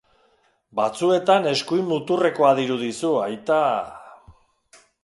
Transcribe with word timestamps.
Batzuetan 0.79 1.45
eskuin 1.51 1.85
muturrekoa 1.91 2.51
dirudizu, 2.61 3.13
aita...! 3.29 3.63